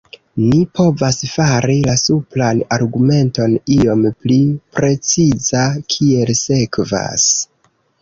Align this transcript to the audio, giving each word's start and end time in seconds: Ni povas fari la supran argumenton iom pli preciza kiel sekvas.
Ni 0.43 0.59
povas 0.77 1.19
fari 1.33 1.75
la 1.89 1.93
supran 2.05 2.63
argumenton 2.79 3.55
iom 3.77 4.03
pli 4.25 4.41
preciza 4.81 5.65
kiel 5.95 6.37
sekvas. 6.45 7.33